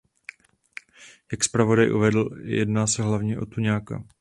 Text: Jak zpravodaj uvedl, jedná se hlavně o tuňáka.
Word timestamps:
Jak 1.31 1.43
zpravodaj 1.43 1.91
uvedl, 1.91 2.29
jedná 2.43 2.87
se 2.87 3.03
hlavně 3.03 3.39
o 3.39 3.45
tuňáka. 3.45 4.03